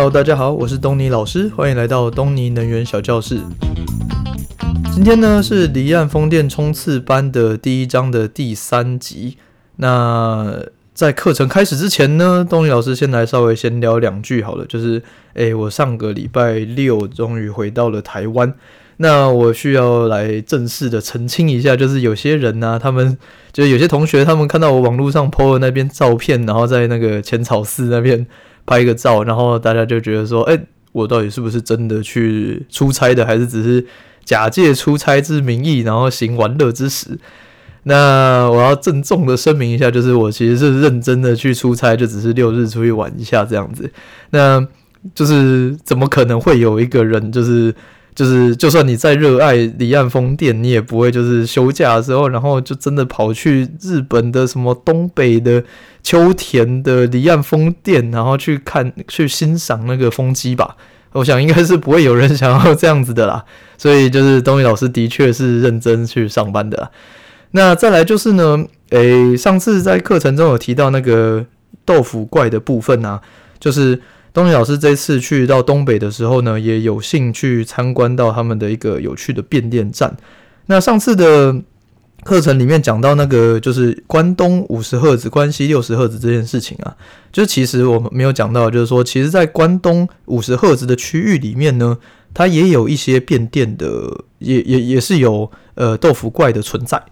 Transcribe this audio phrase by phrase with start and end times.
[0.00, 3.38] Hello，大家好，我是东尼老师，欢迎来到东尼能源小教室。
[4.94, 9.36] 今天呢是离岸风电冲刺班的第一章的第三集。
[9.76, 10.58] 那
[10.94, 15.02] 在课程开始之前呢，东尼老师先来稍微闲聊两句好了，就是，
[15.34, 18.54] 诶，我上个礼拜六终于回到了台湾。
[18.96, 23.18] 那我需要来正式的澄清一下，就是有些人呢、他们
[23.52, 28.26] 就是有些同学，他们看到我网络上 po 的那边照片，然后在那个浅草寺那边
[28.70, 30.56] 拍一个照，然后大家就觉得说，哎、
[30.92, 33.84] 我到底是不是真的去出差的，还是只是
[34.24, 37.18] 假借出差之名义，然后行玩乐之实？
[37.82, 43.90] 那我要郑重的声明一下，就是我其实是认真的去出差，就只是六日出去玩一下这样子。
[44.30, 44.64] 那
[45.12, 47.74] 就是怎么可能会有一个人就是？
[48.12, 55.62] 就是，就算你再热爱离岸风电，你也不会就是休假的时候，然后就真的跑去日本的什么东北的
[56.02, 60.76] 秋田的离岸风电，然后去看去欣赏那个风机吧。
[61.12, 63.44] 我想应该是不会有人想要这样子的啦。
[63.78, 66.90] 所以就是东尼老师的确是认真去上班的。
[67.52, 71.46] 那再来就是呢，诶、上次在课程中有提到那个
[71.84, 73.20] 豆腐怪的部分啊，
[73.58, 74.00] 就是。
[74.32, 80.16] 东尼老师这次去到东北的时候呢，也有幸去参观到他们的一个有趣的变电站。
[80.66, 81.60] 那上次的
[82.22, 86.94] 课程里面讲到那个就是关东五十赫兹、关西六十赫兹这件事情啊，
[87.32, 91.98] 就其实我们没有讲到，就是说，其实，在关东五十赫兹的区域里面呢，
[92.32, 97.02] 它也有一些变电的，也也也是有呃豆腐怪的存在。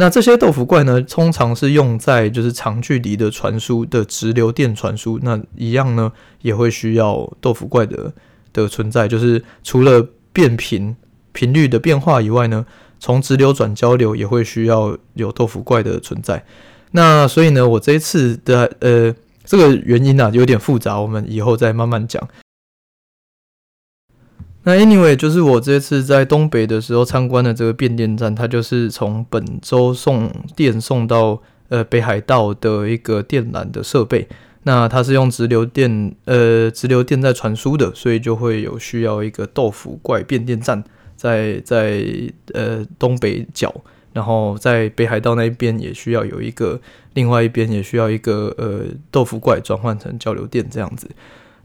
[0.00, 8.12] 那这些豆腐怪呢，通常是用在就是长距离的传输的直流电传输，那一样呢也会需要豆腐怪的
[8.52, 10.94] 的存在，就是除了变频
[11.32, 12.64] 频率的变化以外呢，
[13.00, 16.44] 从直流转交流也会需要有豆腐怪的存在。
[16.92, 19.12] 那所以呢，我这一次的呃
[19.44, 22.22] 这个原因啊有点复杂，我们以后再慢慢讲。
[24.68, 34.28] 那 anyway，就是我这次在东北的时候参观的这个变电站，它就是从本州送电送到呃北海道的一个电缆的设备。
[34.64, 40.84] 那它是用直流电呃直流电在传输的，所以就会有需要一个豆腐怪变电站
[41.16, 42.04] 在在
[42.52, 43.74] 呃东北角，
[44.12, 46.78] 然后在北海道那一边也需要有一个，
[47.14, 51.08] 另外一边也需要一个呃豆腐怪转换成交流电这样子。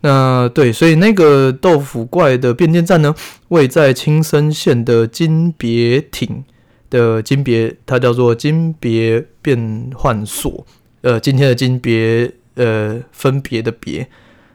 [0.06, 3.16] 那对，所以那个豆腐怪的变电站呢，
[3.48, 6.44] 位在青森县的金别町
[6.90, 10.66] 的金别，它叫做金别变换所。
[11.04, 14.06] 呃，今天的金别，呃，分别的别。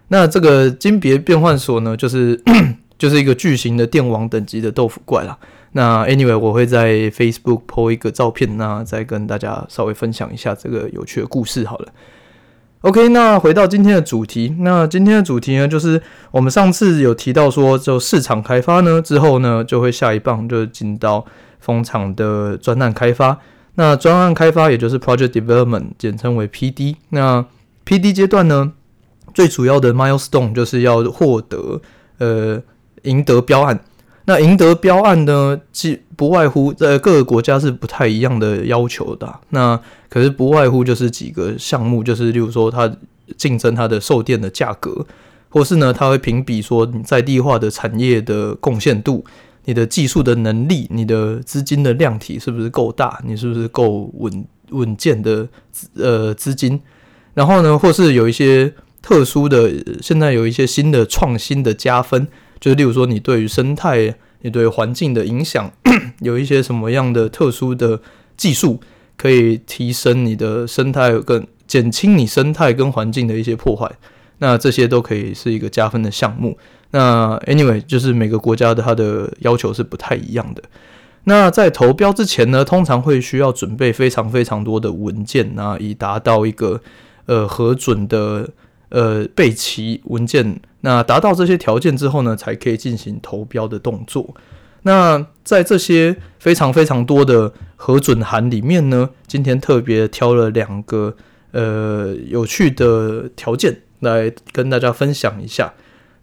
[0.09, 2.39] 那这个金别变换所呢，就是
[2.99, 5.39] 就是一个巨型的电网等级的豆腐怪啦。
[5.73, 11.93] 那 anyway，我会在 Facebook po 一个照片，那再跟大家稍微分享一下这个有趣的故事好了。
[12.83, 14.55] OK，那回到今天的主题。
[14.61, 16.01] 那今天的主题呢，就是
[16.31, 21.27] 我们上次有提到说，就市场开发呢之后呢，就会下一棒就进到
[21.59, 23.37] 风场的专案开发。
[23.75, 26.95] 那专案开发也就是 Project Development，简称为 PD。
[27.09, 27.45] 那
[27.85, 28.73] PD 阶段呢，
[29.35, 31.81] 最主要的 Milestone 就是要获得
[32.19, 32.63] 呃
[33.03, 33.81] 赢得标案。
[34.27, 39.41] 那赢得标案呢，既不外乎在各个国家是不太一样的要求的。
[39.49, 42.91] 那可是不外乎就是几个项目，就是例如说它
[43.37, 45.07] 竞争它的售电的价格，
[45.49, 49.25] 或是呢，它会评比说你在地化的产业的贡献度，
[49.65, 55.47] 你的技术的能力，你的资金的量体是不是够大，你是不是够稳稳健的
[55.95, 56.81] 呃资金，
[57.35, 59.71] 然后呢，或是有一些特殊的，
[60.03, 62.27] 现在有一些新的创新的加分。
[62.61, 65.71] 就是例如说，你对于生态、你对环境的影响，
[66.23, 68.01] 有一些什么样的特殊的
[68.37, 68.81] 技术，
[69.19, 73.91] 可以提升你的生态，跟减轻你生态跟环境的一些破坏，
[74.39, 76.57] 那这些都可以是一个加分的项目。
[76.93, 80.63] 那 anyway，就是每个国家的它的要求是不太一样的。
[81.25, 86.81] 那在投标之前呢，通常会需要准备非常非常多的文件，那以达到一个
[87.27, 88.49] 呃核准的。
[88.91, 94.35] 呃，备齐文件，那达到这些条件之后呢，才可以进行投标的动作。
[94.83, 101.17] 那在这些非常非常多的核准函里面呢，今天特别挑了两个
[101.53, 105.75] 呃有趣的条件来跟大家分享一下。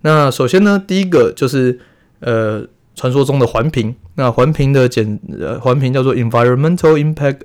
[0.01, 1.79] 那首先呢，第一个就是
[2.19, 2.65] 呃
[2.95, 7.39] 传说中的环评，那环评的简呃环评叫做 Environmental Impact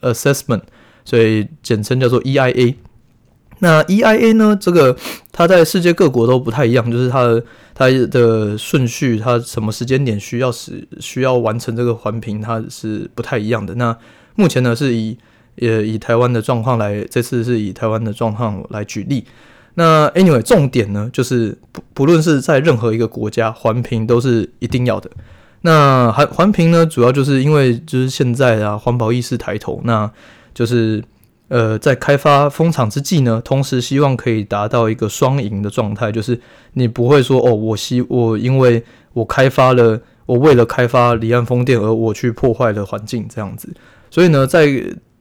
[0.00, 0.62] Assessment，
[1.04, 2.76] 所以简称叫做 EIA。
[3.60, 4.56] 那 EIA 呢？
[4.60, 4.96] 这个
[5.32, 13.74] 它在世界各国都不太一样，就是它的它的顺序，它什么时间点需要使需要完成这个环评，它是不太一样的。
[13.76, 13.96] 那
[14.34, 15.16] 目前呢是以
[15.60, 19.24] 呃以台湾的状况来，这次是以台湾的状况来举例。
[19.74, 25.08] 那 anyway，重点呢，就是不不论是在任何一个国家，环评都是一定要的。
[25.62, 30.10] 那环环评呢，主要就是因为就是现在啊，环保意识抬头，那
[30.54, 31.02] 就是
[31.50, 36.40] 呃，在开发风场之际呢，同时希望可以达到一个双赢的状态，就是
[36.74, 38.82] 你不会说哦，我希我因为
[39.12, 43.68] 我开发了，我为了开发离岸风电而我去破坏了环境这样子。
[44.10, 44.66] 所以呢，在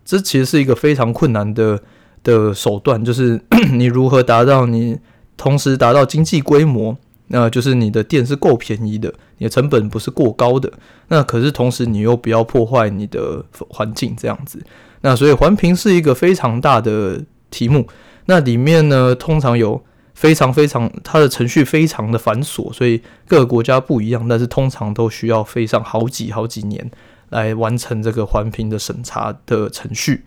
[0.06, 1.82] 这其实是一个非常困难的
[2.24, 3.42] 的手段，就是
[3.74, 5.00] 你如何达到你
[5.36, 6.96] 同时达到经济规模。
[7.32, 10.72] 那就是你的电是够便宜的，你的成本不是过高的。
[11.10, 14.60] 那可是同时你又不要破坏你的环境这样子。
[15.02, 17.88] 那所以环评是一个非常大的题目。
[18.26, 26.90] 那里面呢，通常有非常非常它的程序非常的繁琐，所以各个国家不一样，但是通常都需要费上好几好几年
[27.30, 30.24] 来完成这个环评的审查的程序。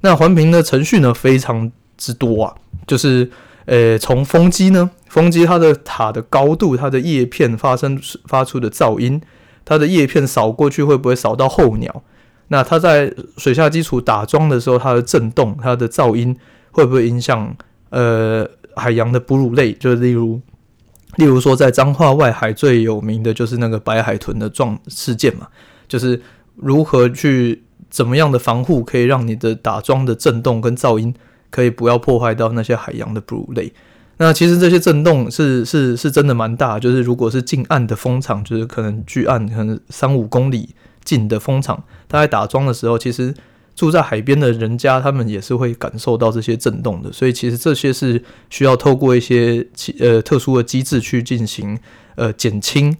[0.00, 2.54] 那环评的程序呢，非常之多啊，
[2.86, 3.30] 就是。
[3.70, 9.20] 呃，从风机呢，风机它的塔的高度，它的叶片发生发出的噪音，
[9.62, 12.02] 它的叶片扫过去会不会扫到候鸟？
[12.48, 16.36] 那它在水下基础打桩的时候，它的震动、它的噪音
[16.70, 17.56] 会不会影响
[17.90, 19.72] 呃海洋的哺乳类？
[19.74, 20.40] 就是例如，
[21.16, 25.46] 例如说在彰化外海最有名的就是那个白海豚的撞事件嘛，
[25.86, 26.20] 就是
[26.56, 31.14] 如何去怎么样的防护，可以让你的打桩的震动跟噪音。
[31.50, 33.72] 可以不要破坏到那些海洋的哺乳类。
[34.18, 40.68] 那其实这些震动是是是真的蛮大，就是如果是近岸的风场，就是可能距岸可能三五公里
[41.08, 43.34] 近的风场，它在打桩的时候，其实
[43.74, 47.12] 住在海边的人家他们也是会感受到这些震动的。
[47.12, 49.66] 所以其实这些是需要透过一些
[50.00, 51.78] 呃特殊的机制去进行
[52.16, 52.96] 呃减轻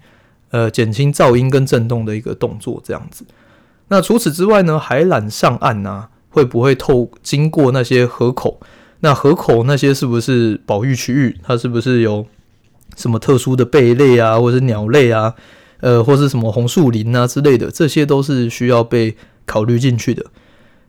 [0.50, 3.24] 呃减轻噪音跟震动的一个动作这样子。
[3.88, 6.08] 那除此之外呢，海缆上岸啊。
[6.30, 8.60] 会不会透经过那些河口？
[9.00, 11.36] 那河口那些是不是保育区域？
[11.42, 12.26] 它是不是有
[12.96, 15.34] 什么特殊的贝类啊，或者是鸟类啊，
[15.80, 17.70] 呃，或是什么红树林啊之类的？
[17.70, 19.16] 这些都是需要被
[19.46, 20.24] 考虑进去的。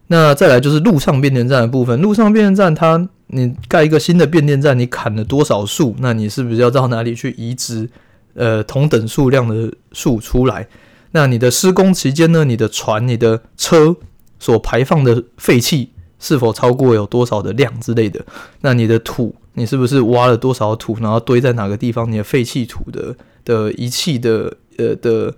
[0.08, 2.02] 那再来就是陆上变电站的部分。
[2.02, 5.96] 陆上变电站它，你盖一个新的变电站，你砍了多少树？
[6.00, 7.90] 那你是不是要到哪里去移植？
[8.34, 10.68] 呃，同等数量的树出来？
[11.12, 12.46] 那你的施工期间呢？
[12.46, 13.96] 你的船、你的车？
[14.42, 18.26] 所排放的废气是否超过有多少的量之类的？
[18.62, 22.10] 那你的土，你是不是挖了多少土，然后堆在哪个地方？
[22.10, 23.14] 你的废弃土的
[23.46, 25.36] 的仪器的呃的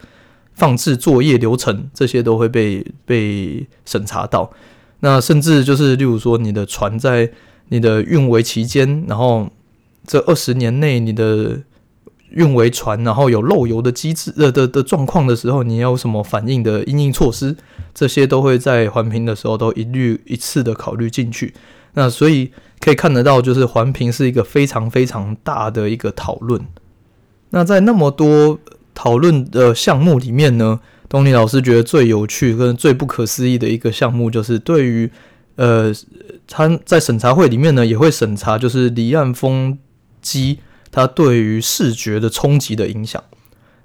[0.53, 4.51] 放置作业流程，这些都会被被审查到。
[5.01, 7.31] 那甚至就是，例如说，你的船在
[7.69, 9.49] 你的运维期间，然后
[10.05, 11.61] 这二十年内你的。
[12.33, 17.53] 运维船，然后有漏油的机制的的的状况的时候，你有什么反应的因应措施？
[17.93, 21.53] 这些都会在环评的时候都一律一次的考虑进去。
[21.95, 22.49] 那所以
[22.79, 26.61] 可以看得到，就是环评是一个非常非常大的一个讨论。
[27.51, 28.59] 那在那么多
[28.93, 35.09] 讨论的项目里面呢，东尼老师觉得最有趣跟最不可思议的一个项目，就是对于
[35.55, 35.93] 呃，
[36.47, 39.77] 他在审查会里面呢，也会审查就是离岸风
[40.21, 40.59] 机。
[40.93, 43.23] 它对于视觉的冲击的影响，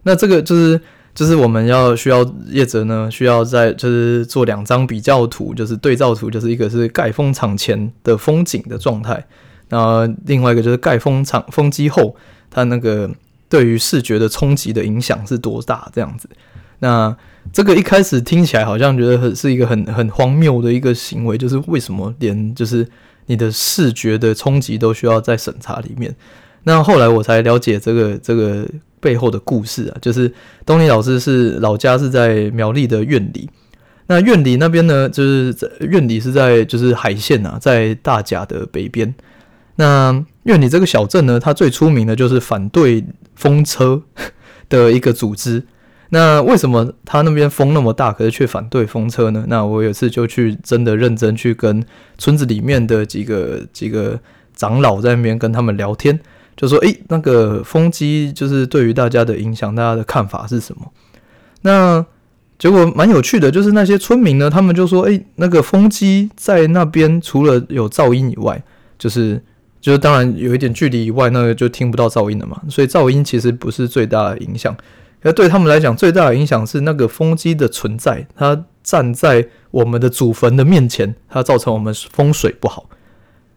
[0.03, 0.81] 那这个就是
[1.15, 9.25] 就是我们要需要业者呢，需要在就是做两张比较图，就是对照图，就是一个是盖风场前的风景的状态，
[9.69, 12.17] 那另外一个就是盖风场风机后，
[12.51, 13.09] 它那个
[13.49, 16.29] 对于视觉的冲击的影响是多大这样子。
[16.79, 17.17] 那
[17.53, 22.87] 这个一开始听起来好像觉得很是一个很很荒谬的一个行为，就是为什么连就是
[23.27, 26.15] 你的视觉的冲击都需要在审查里面？
[26.65, 30.31] 那后来我才了解这个这个背后的故事啊，就是
[30.67, 33.49] 东尼老师是老家是在苗栗的苑里，
[34.09, 39.15] 那苑里那边呢，就是在苑里是在就是海线啊，在大甲的北边。
[39.77, 43.05] 那苑里这个小镇呢，它最出名的就是反对
[43.37, 44.03] 风车
[44.69, 45.65] 的一个组织。
[46.11, 49.45] 那为什么他那边风那么大，可是却反对风车呢？
[49.49, 51.85] 那我有一次就去真的认真去跟
[52.17, 54.19] 村子里面的几个几个
[54.55, 56.19] 长老在那边跟他们聊天。
[56.57, 60.91] 就说，诶，那个风机就是对于大家的影响，大家的看法是什么？
[61.63, 62.07] 那
[62.59, 68.63] 结果蛮有趣的，就是那些村民呢，他们就说，诶，那个风机在那边除了有噪音以外，
[68.99, 69.43] 就是
[69.87, 72.61] 就当然有一点距离以外，那个就听不到噪音了嘛。
[72.69, 74.77] 所以噪音其实不是最大的影响，
[75.23, 82.91] 而对他们来讲，最大的影响是那个风机的存在，它站在我们的祖坟的面前，它造成我们风水不好。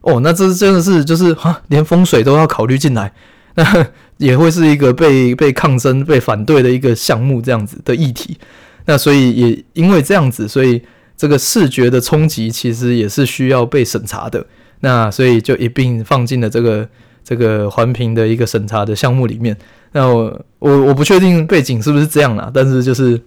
[0.01, 3.11] 哦，那这真的是就是哈，连风水都要考虑进来，
[3.55, 8.37] 那也会是一个被被抗争、被反对的一个项目这样子的议题。
[8.85, 10.79] 那所以也因为这样子，所以
[11.17, 14.45] 这个视觉的冲击其实也是需要被审查的。
[14.81, 16.87] 那所以就一并放进了这个
[17.23, 19.57] 这个环评的一个审查的项目里面。
[19.91, 23.19] 那我我我不确定背景是不是这样啦，但是就是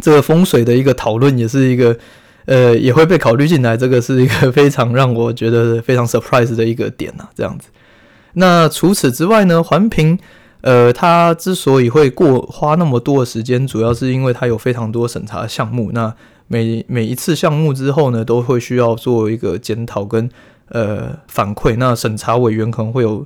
[0.00, 1.96] 这个风水的一个讨论也是一个
[2.46, 7.68] 呃也会被考虑进来，这个是一个非常让我觉得非常 surprise 的一个点呐，这样子。
[8.34, 10.18] 那除此之外呢，环评
[10.62, 15.92] 呃它之所以会过花那么多的时间，主要是因为它有非常多审查项目。
[15.92, 16.12] 那
[16.48, 20.28] 每每一次项目之后呢，都会需要做一个检讨跟
[20.74, 21.76] 呃反馈。
[21.78, 23.24] 那审查委员可能会有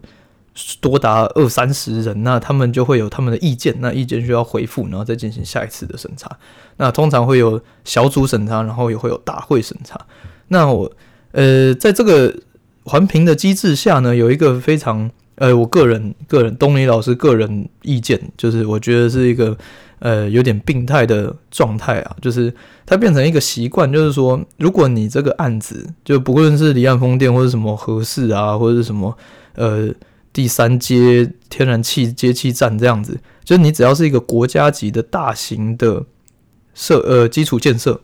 [0.80, 6.30] 多达二三十人，那他们就会有他们的意见，那意见需要回复，然后再进行下一次的审查。
[6.76, 9.98] 那通常会有小组审查，然后也会有大会审查。
[10.48, 10.92] 那我
[11.32, 12.34] 呃在这个
[12.84, 19.56] 环评的机制下呢，有一个非常呃我个人个人东尼老师个人意见，就是我觉得是一个。
[20.00, 22.54] 呃，有点病态的状态啊，就是
[22.86, 29.16] 它变成一个习惯，就是说，如果你这个案子，就不论是离岸风电或者什么核四啊，或者是什么
[29.54, 29.88] 呃
[30.32, 36.04] 第三接天然气接气站这样子，就是你只要是一个国家级的大型的
[36.74, 38.00] 设呃基础建设，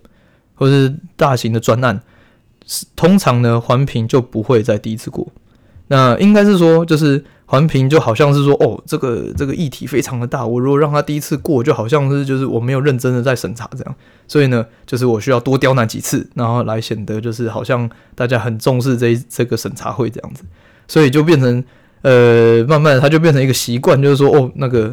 [0.54, 2.02] 或是大型的专案，
[2.96, 5.28] 通常呢环评就不会再第一次过。
[5.86, 7.24] 那应该是说，就是。
[7.54, 13.94] 环评就好像是说，哦，这个这个议题非常的大，我如果让他第一次过，就好像是就是我没有认真的在审查这样，
[14.26, 20.42] 所以呢，就是我需要多刁难几次，然后来显得就是好像大家很重视这这个审查会这样子，
[20.88, 21.64] 所以就变成
[22.02, 24.92] 呃，慢慢的它就变成一个习惯，就是说，哦，那个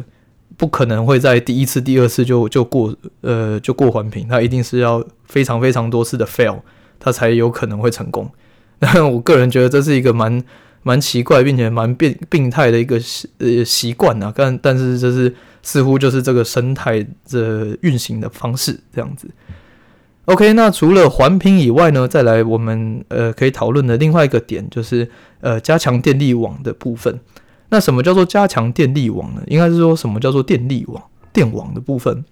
[0.56, 6.60] 不可能会在第一次、第二次就就过，呃，就过环评，他一定是要非常非常多次的 fail，
[7.00, 8.30] 他才有可能会成功。
[8.78, 10.44] 那我个人觉得这是一个蛮。
[10.82, 19.28] 蛮奇怪，并且蛮病病态的一个习呃习惯啊，但但是就是似乎就是这个生态的运行的方式这样子。
[20.26, 25.08] OK，那除了环评以外呢，再来我们呃可以讨论的另外一个点就是
[25.40, 27.18] 呃加强电力网的部分。
[27.70, 29.42] 那什么叫做加强电力网呢？
[29.46, 31.02] 应该是说什么叫做电力网？
[31.32, 32.24] 电网的部分，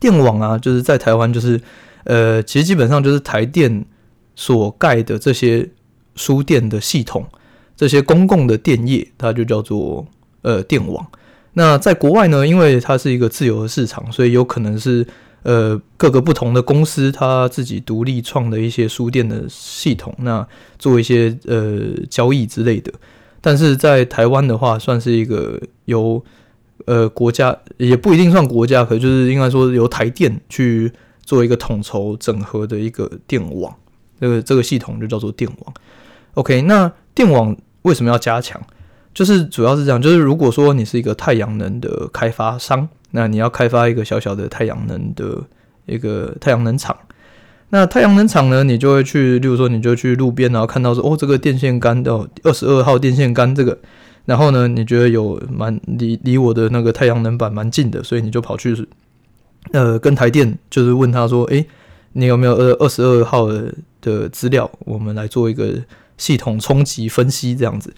[0.00, 1.60] 电网啊，就是在台湾就是
[2.04, 3.84] 呃其实基本上就是台电
[4.34, 5.70] 所盖的这些
[6.16, 7.24] 输电的系统。
[7.76, 10.06] 这些公共的电业，它就叫做
[10.42, 11.06] 呃电网。
[11.54, 15.06] 那在国外呢，因为它是一个自由的市场，所以有可能是
[15.42, 20.46] 呃各个不同的公司，它自己独立创的一些输电的系统，那
[20.78, 22.92] 做一些呃交易之类的。
[23.40, 26.20] 但是在台湾的话，算是一个由
[26.86, 30.90] 呃国家也不一定算国家，可就是应该说由台电去
[31.24, 33.72] 做一个统筹整合的一个电网。
[34.18, 35.74] 这个这个系统就叫做电网。
[36.34, 38.60] OK，那电网为什么要加强？
[39.14, 45.40] 就是主要是这样，就是如果说你是一个太阳能的开发商，那你要开发一个小小的太阳能的
[45.86, 46.96] 一个太阳能厂，
[47.68, 53.78] 那太阳能厂呢，你就会去，例如说你就去路边，然后看到说，哦，这个电线杆的二十二号电线杆这个，
[54.24, 58.74] 然后呢，你觉得有蛮离离我的那个太阳能板蛮近的，所以你就跑去，
[59.70, 61.64] 呃，跟台电就是问他说，诶，
[62.14, 63.46] 你有没有二二十二号
[64.00, 65.74] 的资料，我们来做一个。
[66.16, 67.92] 系统冲击分析这样子，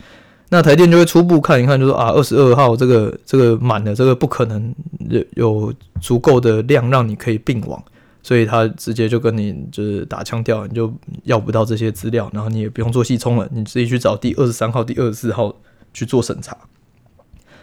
[0.49, 4.75] 那台电就会初步看一看，就说啊，二十二号这个这个满了，这个不可能
[5.11, 7.83] 有有足够的量让你可以并网，
[8.23, 10.93] 所以他直接就跟你就是打枪掉，你就
[11.25, 15.53] 要不到这些资料，然后你也不用做细冲了，你自己去找第二十三号、第二十四号
[15.93, 16.57] 去做审查。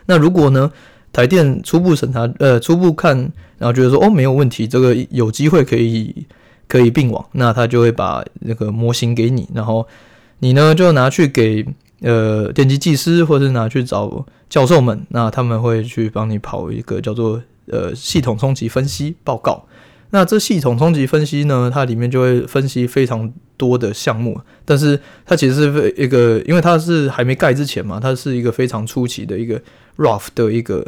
[0.05, 0.69] 那如果呢，
[1.13, 3.17] 台电初步审查，呃，初步看，
[3.57, 6.27] 然后觉得说哦没有问题，这个有机会可以
[6.67, 9.87] 可以并网，那他就会把那个模型给你，然后。
[10.43, 11.65] 你呢，就拿去给
[12.01, 19.65] 呃电机技师，或者是拿去找教授们，那他们会去帮你跑一个叫做呃系统冲击分析报告。
[20.09, 29.61] 那这系统冲击分析呢，它里面就会分析非常多的项目，但是它其实是一个，因为它是还没盖之前嘛，它是一个非常初期的一个
[29.95, 30.85] rough 的一个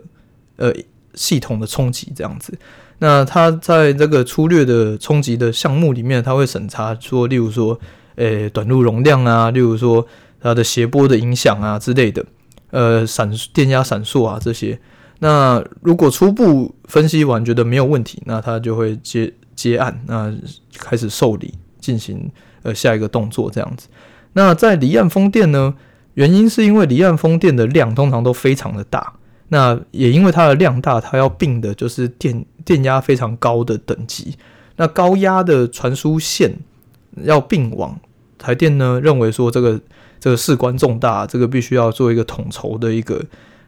[0.58, 0.74] 呃
[1.14, 2.54] 系统的冲击这样子。
[3.00, 7.80] 那它在这个粗略的冲击的项目里面，它会审查说，例如说。
[8.16, 10.06] 诶、欸，短路容量啊，例如说
[10.40, 12.26] 它的谐波的影响啊之类的，
[12.72, 14.80] 呃，闪电压闪烁啊这些。
[15.20, 20.34] 那如果初步分析完觉得没有问题，那他就会接接案，那
[20.78, 22.30] 开始受理进行
[22.64, 23.88] 呃下一个动作这样子。
[24.34, 25.74] 那在离岸风电呢，
[26.14, 29.14] 原因是因为离岸风电的量通常都非常的大，
[29.50, 34.36] 那也因为它的量大，它要并的就是电电压非常高的等级，
[34.76, 36.54] 那高压的传输线。
[37.24, 37.98] 要并网，
[38.46, 39.80] 台电呢认为说这个
[40.20, 43.20] 这个事关重大，这个必须要做一个统筹的一个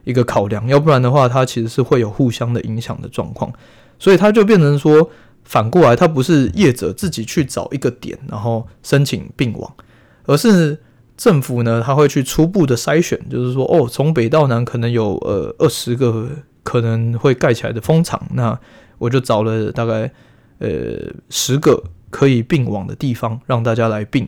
[0.04, 3.52] 一个考量，要不然的话，它其实是会有互相的影响的状况，
[3.98, 5.10] 所以它就变成说
[5.44, 9.74] 反过来，它不是业者自己去找一个点，然后申请并网，
[10.26, 10.78] 而是
[11.18, 16.30] 政府呢，他会去初步的筛选，就是说，哦，从北到南可能有呃二十个
[16.62, 18.60] 可能会盖起来的风场，那
[19.00, 20.12] 我就找了大概
[20.60, 20.70] 呃
[21.30, 24.28] 十个可以并网的地方，让大家来并，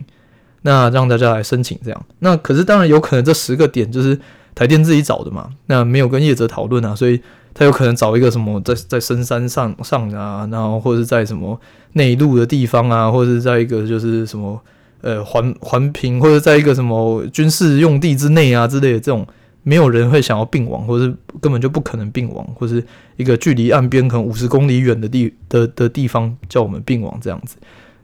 [0.64, 2.06] 那让大家来申请这样。
[2.20, 4.20] 那可是当然有可能这十个点就是
[4.56, 7.22] 台电自己找的嘛，那没有跟业者讨论啊，所以
[7.54, 11.60] 他有可能找一个什么在在深山上上啊，然后或者在什么
[11.94, 14.62] 内陆的地方啊，或者是在一个就是什么。
[15.02, 19.26] 呃，环环评或者在一个什么军事用地之内啊之类的这种，
[19.64, 22.84] 没有人会想要并网，或者是根本就不可能并网，或是
[23.16, 27.56] 一个距离岸边可能五十公里远的地的的地方叫我们并网这样子。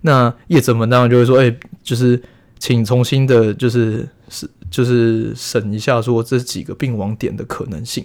[0.03, 2.17] 那业者们当然就会说，哎、就是
[2.65, 8.03] 请重新的，就是是就是审一下，说这几个并网点的可能性，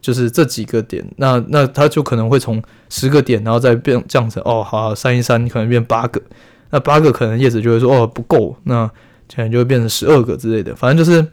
[0.00, 6.20] 就是这几个点，那那他就可能会从十个点，然后再变降成哦，好删一删，可能变八个。
[6.70, 8.84] 那八个可能业者就会说哦不够，那
[9.32, 10.74] 可能就会变成十二个之类的。
[10.74, 11.24] 反正就是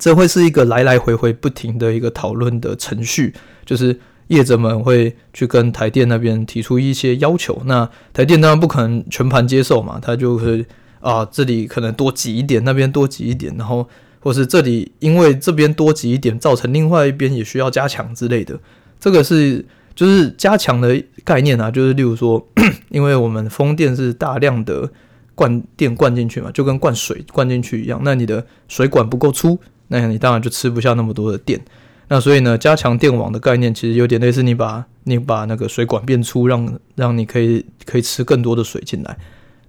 [0.00, 3.32] 这会是一个来来回回不停的一个讨论的程序，
[3.64, 3.96] 就是
[4.26, 7.62] 业者们会去跟台电那边提出一些要求。
[7.66, 10.66] 那台电当然不可能全盘接受嘛，他就会
[11.04, 18.58] 啊这里可能多挤一点，那边多挤一点，然后或是这里因为这边多挤一点，造成另外一边也需要加强之类的。
[18.98, 19.64] 这个是。
[19.96, 22.44] 就是加强的概念啊，就是例如说，
[22.90, 24.90] 因为我们风电是大量的
[25.36, 28.00] 灌电灌进去嘛，就跟灌水灌进去一样。
[28.02, 29.56] 那你的水管不够粗，
[29.86, 31.64] 那你当然就吃不下那么多的电。
[32.08, 39.16] 那所以呢，加强电网的概念其实有点类似，你把你把那个水管变粗，让让你可以可以吃更多的水进来。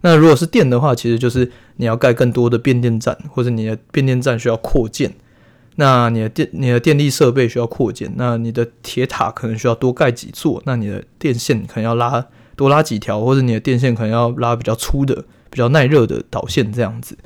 [0.05, 5.11] 那如果是电的话，其实就是你要盖更多的变电站，或者你的变电站需要扩建。
[5.77, 12.23] 那你的电你的电力设备需要扩建，那你的铁塔可能需要多盖几座，那你的电线可能要拉
[12.55, 17.17] 多拉几条，或者你的电线可能要拉比较粗的、比较耐热的导线这样子。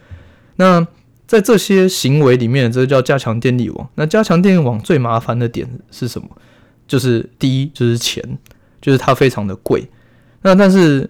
[0.55, 0.88] 那
[1.27, 3.89] 在这些行为里面，这叫加强电力网。
[3.95, 6.29] 那加强电力网最麻烦的点是什么？
[6.88, 8.23] 就是第一就是钱，
[8.82, 9.86] 就是它非常的贵。
[10.43, 11.10] 那但是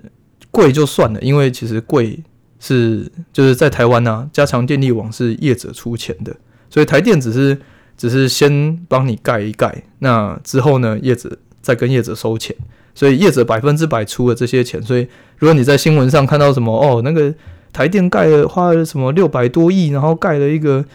[0.52, 2.20] 贵就算了，因为其实贵
[2.60, 6.36] 是就是在台湾呢、加强电力网是业者出钱的。
[6.70, 7.58] 所以台电只是
[7.98, 12.56] 只是先帮你盖一盖，那之后呢，业者再跟业者收钱，
[12.94, 14.82] 所以业者百分之百出了这些钱。
[14.82, 15.08] 所以
[15.38, 17.34] 如果你在新闻上看到什么哦，那个
[17.74, 20.86] 台电盖了花了什么六百多亿，然后盖了一个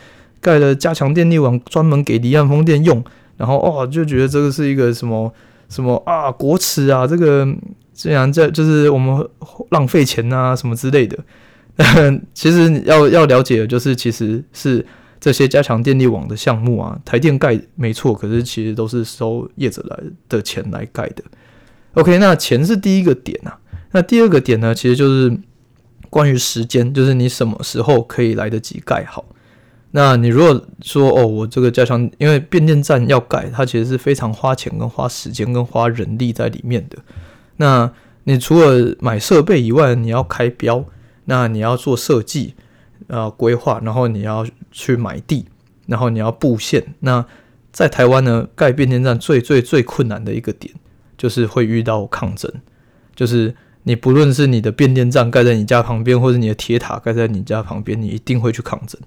[0.41, 3.03] 盖了加强电力网，专门给离岸风电用，
[3.37, 5.33] 然后哦就觉得这个是一个什么
[5.69, 7.47] 什么啊国耻啊，这个
[7.95, 9.27] 虽然这就是我们
[9.71, 11.19] 浪费钱啊什么之类的。
[12.35, 14.85] 其实要要了解的就是其实是。
[15.21, 21.25] 这些加强电力网的项目啊，台电盖没错，可是其实都是收业者来的钱来盖的。
[21.95, 23.59] OK，那钱是第一个点啊。
[23.93, 25.35] 那第二个点呢，其实就是
[26.11, 29.25] 关于时间，就是你什么时候可以来得及盖好。
[29.93, 36.99] 那你如果说哦，我这个加强，因为变电站要盖，它其实是非常花钱、跟花时间、跟花人力在里面的。
[37.57, 37.91] 那
[38.25, 40.85] 你除了买设备以外，你要开标，
[41.27, 42.55] 那你要做设计。
[43.07, 45.45] 呃，规划，然后你要去买地，
[45.87, 46.95] 然后你要布线。
[47.01, 47.23] 那
[47.71, 50.73] 在台湾呢，盖变电站最最最困难的一个点，
[51.19, 52.51] 就是会遇到抗争。
[53.15, 58.99] 就是你不论是你的变电站盖在你家旁边，或者你的铁塔盖在你家旁边，你一定会去抗争。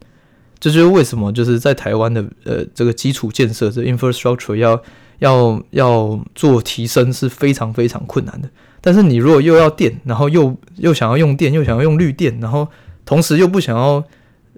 [0.59, 4.79] 这就是为什么，就是在台湾的呃这个基础建设，这 infrastructure 要
[5.19, 8.49] 要要做提升是非常非常困难的。
[8.79, 12.67] 但是你如果又要电，然后又又想要用电，又想要用绿电，然后
[13.05, 14.03] 同时又不想要，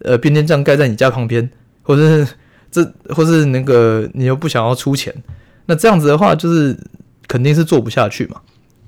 [0.04, 1.50] 呃，变电站盖在你家旁边，
[1.82, 2.34] 或者是
[2.70, 5.14] 这，或是那个你又不想要出钱，
[5.66, 6.78] 那这样子的话，就是
[7.28, 8.42] 肯定是做不下去嘛。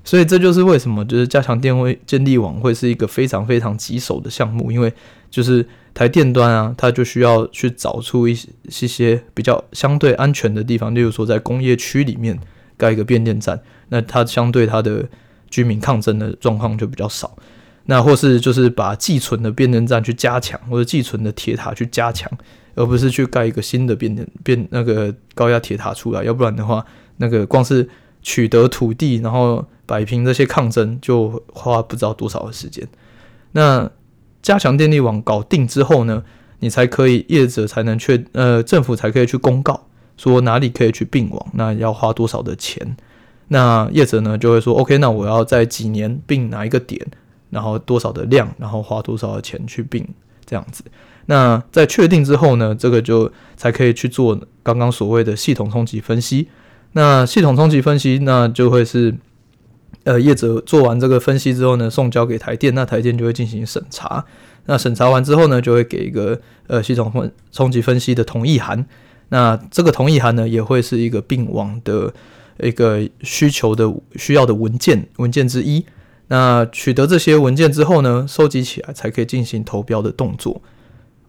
[0.04, 4.92] 所以这就是为什么，就是加强电位建立网会是一个非常非常棘手的项目，因为
[5.30, 12.38] 就是台电端啊，它就需要去找出一些一些比较相对安全的地方，例如说在工业区里面
[12.76, 15.08] 盖一个变电站，那它相对它的
[15.50, 17.36] 居民抗争的状况就比较少。
[17.86, 22.30] 那或是就是把寄存的变电站去加强，或者寄存的铁塔去加强，
[22.76, 26.22] 而不是去盖一个新的变电变那个高压铁塔出来。
[26.22, 26.84] 要不然的话，
[27.16, 27.88] 那个光是
[28.22, 32.86] 取得土地，然后摆平这些抗争，就花不知道多少的时间。
[33.50, 33.90] 那
[34.42, 36.22] 加强电力网搞定之后呢，
[36.58, 42.96] 你才可以业者才能确呃政府才可以去公告说哪里可以去并网，那要花多少的钱。
[43.48, 47.00] 那业者呢就会说，OK，那我要在几年并哪一个点。
[47.52, 50.02] 然后多少的量，然后花多少的钱去并
[50.46, 50.82] 这样子。
[51.26, 56.48] 那在确定之后呢，这个就才可以去做刚刚所谓的系统冲击分析。
[56.92, 59.14] 那系统冲击分析，那就会是
[60.04, 64.24] 呃业者做完这个分析之后呢，送交给台电，那台电就会进行审查。
[64.66, 68.86] 那审查完之后呢，就会给一个呃系统分冲击分析的同意函。
[69.30, 72.12] 那这个同意函呢，也会是一个并网的
[72.60, 75.84] 一个需求的需要的文件文件之一。
[76.28, 80.62] 那取得这些文件之后呢，收集起来才可以进行投标的动作。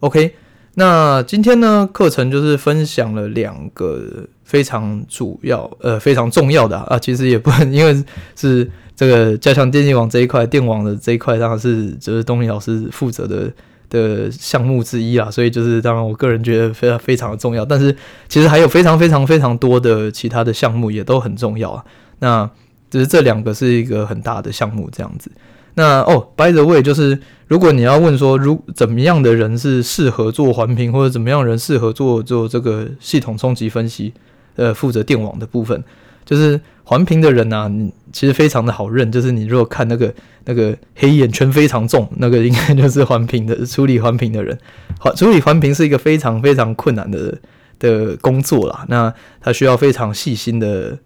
[0.00, 0.34] OK，
[0.74, 8.04] 那今天呢，课程就是分享了两个非常主要呃非常重要的啊，其实也不能因为
[8.36, 8.70] 是。
[8.96, 13.52] 这个加强电气网这一块，电网的这一块当然是就是东尼老师负责的
[13.90, 17.92] 的项目之一啦，所以就是当然我个人觉得非常非常的重要，但是
[18.28, 21.84] 其实还有非常非常非常多的其他的项目也都很重要啊。
[22.20, 22.48] 那
[22.88, 25.28] 只是这两个是一个很大的项目这样子。
[25.74, 34.12] 那哦，by the way，就是如果你要问说，如怎么样的人是适合做环评，或者怎么样人适合做做这个系统冲击分析，
[34.56, 35.82] 呃，负责电网的部分。
[36.24, 37.72] 就是环评的人呐、啊，
[38.10, 39.12] 其实非常的好认。
[39.12, 40.14] 就是你如果看那个
[40.46, 44.58] 那个黑眼圈非常重，那个应该就是环评的处理环评的人。
[44.98, 47.38] 环处理环评是一个非常非常困难的
[47.78, 48.86] 的工作啦。
[48.88, 50.98] 那他需要非常细心的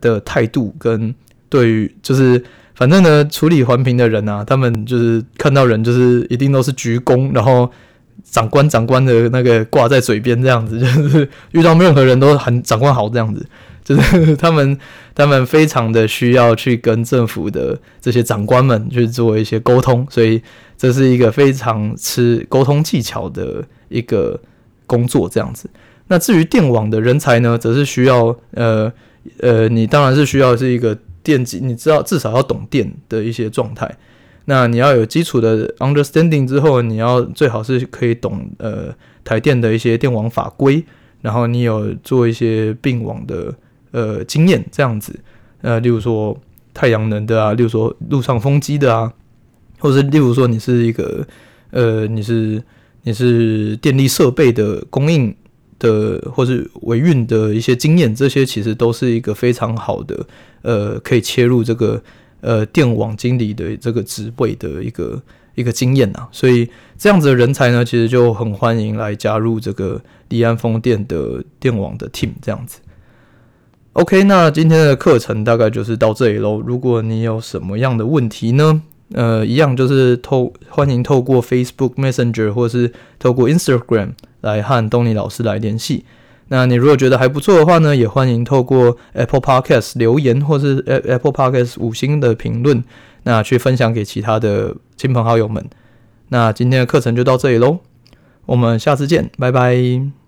[0.00, 1.14] 的态度跟
[1.50, 2.42] 对于，就是
[2.74, 7.70] 反正呢，处理环评的人啊，他们就是看到人就是一定都是鞠躬，然后
[8.24, 13.46] 长官长官的那个挂在嘴边这样子，就是遇到任何人都喊长官好这样子。
[13.84, 14.78] 就是他们，
[15.14, 20.42] 他们非常的需要去跟政府的这些长官们去做一些沟通，所以
[20.78, 24.40] 这是一个非常吃沟通技巧的一个
[24.86, 25.28] 工作。
[25.28, 25.68] 这样子，
[26.08, 28.90] 那至于电网的人才呢，则是需要呃
[29.40, 33.92] 呃，你当然是需要是一个电机，你知道至少要懂电的一些状态。
[34.44, 40.84] 那你要有基础的 understanding 之后，你要最好是可以懂呃台电的一些电网法规，
[41.22, 43.52] 然后你有做一些并网的。
[43.96, 45.16] 呃，经验这样子，
[45.62, 46.36] 呃，例如说
[46.72, 49.12] 太阳能的啊，例如说陆上风机的啊，
[49.78, 51.24] 或者是例如说你是一个
[51.70, 52.60] 呃，你是
[53.04, 55.32] 你是电力设备的供应
[55.84, 60.26] 的，或是维运的一些经验，这些其实都是一个非常好的
[60.62, 62.02] 呃，可以切入这个
[62.40, 65.22] 呃电网经理的这个职位的一个
[65.54, 72.80] 一个经验啊，所以这样子的人才呢，其实就很欢迎来加入这个离岸风电的电网的 team 这样子。
[73.92, 76.60] OK，那今天的课程大概就是到这里喽。
[76.60, 78.82] 如果你有什么样的问题呢？
[79.14, 84.10] 呃，一样就是透欢迎透过 Facebook Messenger 或是透过 Instagram
[84.42, 86.04] 来和东尼老师来联系。
[86.48, 92.84] 那你如果觉得还不错的话呢，也欢迎透过 Apple Podcast 留言或是 Apple Podcast 五星的评论，
[93.22, 95.64] 那去分享给其他的亲朋好友们。
[96.28, 97.78] 那今天的课程就到这里喽，
[98.46, 100.23] 我们下次见，拜拜。